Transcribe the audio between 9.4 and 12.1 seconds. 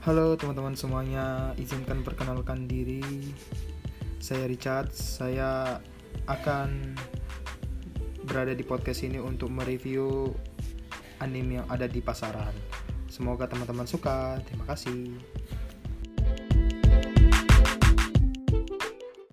mereview anime yang ada di